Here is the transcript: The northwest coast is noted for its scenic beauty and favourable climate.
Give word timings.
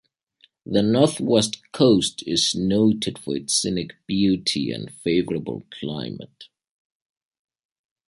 The 0.65 0.81
northwest 0.81 1.61
coast 1.73 2.23
is 2.25 2.55
noted 2.55 3.19
for 3.19 3.37
its 3.37 3.53
scenic 3.53 3.91
beauty 4.07 4.71
and 4.71 4.91
favourable 4.91 5.61
climate. 5.79 6.45